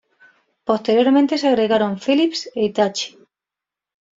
Posteriormente 0.69 1.37
se 1.37 1.47
agregaron 1.47 1.99
Philips 2.03 2.49
e 2.55 2.59
Hitachi. 2.65 3.09